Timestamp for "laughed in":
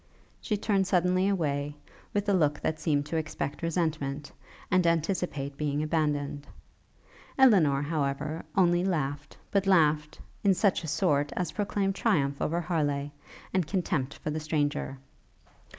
9.67-10.55